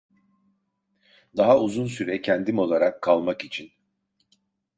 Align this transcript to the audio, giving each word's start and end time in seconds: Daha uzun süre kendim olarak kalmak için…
Daha 1.37 1.59
uzun 1.59 1.85
süre 1.87 2.21
kendim 2.21 2.59
olarak 2.59 3.01
kalmak 3.01 3.43
için… 3.43 3.71